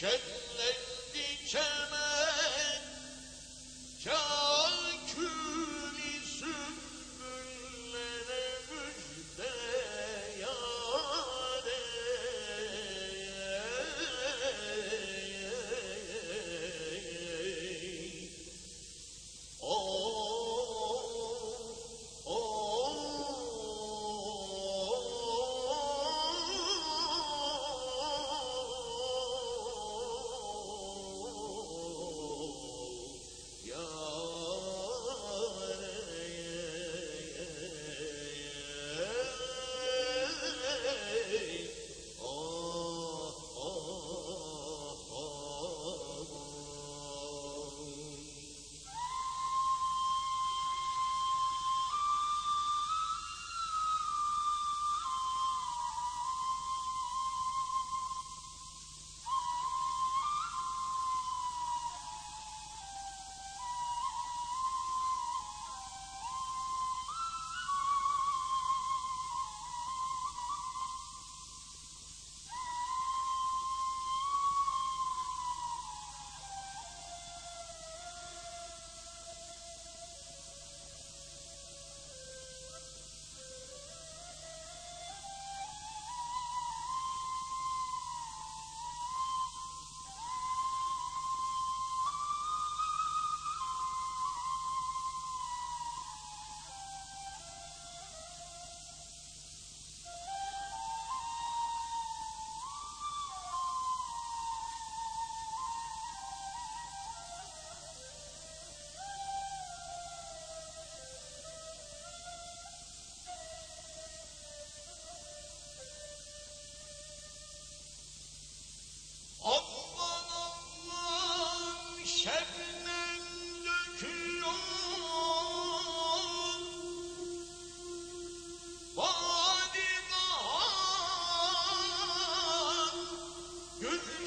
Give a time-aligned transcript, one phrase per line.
[0.00, 2.80] Şenlendi çemen
[4.04, 4.45] Kâkülü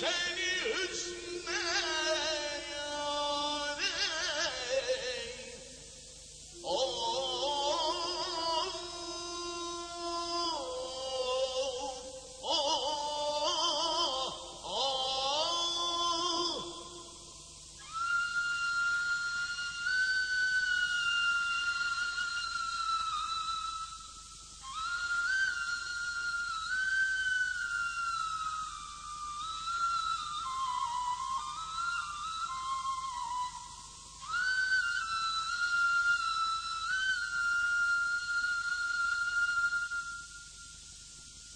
[0.00, 1.69] Gülşeni hüsne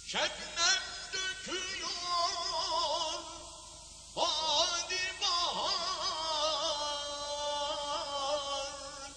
[0.07, 1.89] Şebnem döküyor
[4.15, 5.75] Hadi bahar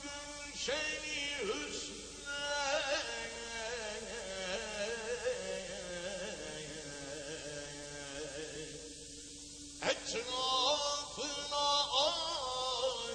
[0.02, 2.44] Gülşeni hüsne
[9.82, 11.66] Etrafına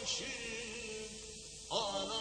[0.04, 0.34] aşık
[1.72, 2.13] Ana